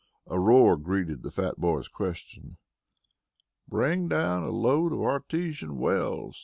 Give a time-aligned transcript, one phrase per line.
[0.25, 2.57] A roar greeted the fat boy's question.
[3.67, 6.39] "Bring down a load of artesian wells!"